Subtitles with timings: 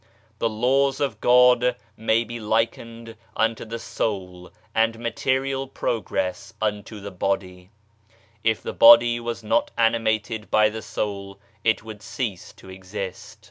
[0.39, 7.11] The Laws of God may be likened unto the soul and material progress unto the
[7.11, 7.69] body.
[8.43, 13.37] If the body was not animated by the soul, it would cease to exist.